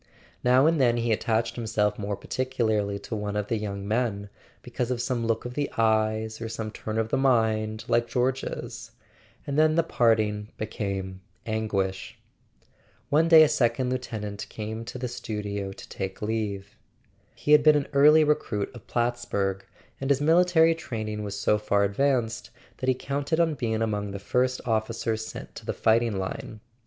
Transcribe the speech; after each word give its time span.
Now 0.43 0.65
and 0.65 0.81
then 0.81 0.97
he 0.97 1.11
attached 1.11 1.55
himself 1.57 1.99
more 1.99 2.15
particularly 2.15 2.97
to 2.97 3.15
one 3.15 3.35
of 3.35 3.49
the 3.49 3.57
young 3.57 3.87
men, 3.87 4.29
because 4.63 4.89
of 4.89 4.99
some 4.99 5.27
look 5.27 5.45
of 5.45 5.53
the 5.53 5.69
eyes 5.77 6.41
or 6.41 6.49
some 6.49 6.71
turn 6.71 6.97
of 6.97 7.09
the 7.09 7.19
mind 7.19 7.85
like 7.87 8.07
George's; 8.07 8.93
and 9.45 9.59
then 9.59 9.75
the 9.75 9.83
parting 9.83 10.47
became 10.57 11.21
anguish. 11.45 12.17
One 13.09 13.27
day 13.27 13.43
a 13.43 13.47
second 13.47 13.91
lieutenant 13.91 14.47
came 14.49 14.83
to 14.85 14.97
the 14.97 15.07
studio 15.07 15.71
to 15.71 15.85
[418] 15.85 15.85
A 15.85 15.85
SON 15.85 15.85
AT 15.85 15.93
THE 15.93 16.15
FRONT 16.15 16.15
take 16.15 16.27
leave. 16.27 16.77
He 17.35 17.51
had 17.51 17.61
been 17.61 17.75
an 17.75 17.87
early 17.93 18.23
recruit 18.23 18.71
of 18.73 18.87
Plattsburg, 18.87 19.65
and 19.99 20.09
his 20.09 20.19
military 20.19 20.73
training 20.73 21.21
was 21.23 21.37
so 21.39 21.59
far 21.59 21.83
advanced 21.83 22.49
that 22.77 22.89
he 22.89 22.95
counted 22.95 23.39
on 23.39 23.53
being 23.53 23.83
among 23.83 24.09
the 24.09 24.17
first 24.17 24.61
officers 24.65 25.23
sent 25.23 25.53
to 25.53 25.63
the 25.63 25.73
fighting 25.73 26.17
line. 26.17 26.59